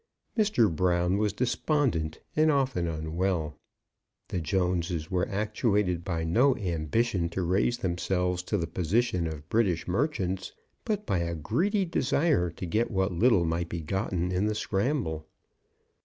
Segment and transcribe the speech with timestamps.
[0.35, 0.75] Mr.
[0.75, 3.59] Brown was despondent, and often unwell.
[4.29, 9.87] The Jones's were actuated by no ambition to raise themselves to the position of British
[9.87, 10.53] merchants,
[10.85, 15.27] but by a greedy desire to get what little might be gotten in the scramble.